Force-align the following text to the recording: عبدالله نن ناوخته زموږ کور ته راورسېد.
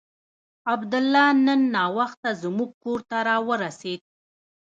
عبدالله 0.71 1.27
نن 1.45 1.59
ناوخته 1.75 2.29
زموږ 2.43 2.69
کور 2.83 2.99
ته 3.09 3.17
راورسېد. 3.27 4.01